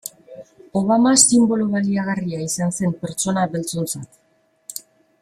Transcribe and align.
Obama 0.79 1.11
sinbolo 1.25 1.67
baliagarria 1.73 2.41
izan 2.47 2.73
zen 2.79 2.97
pertsona 3.05 3.45
beltzontzat. 3.53 4.85